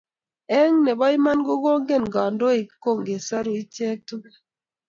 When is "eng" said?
0.59-0.75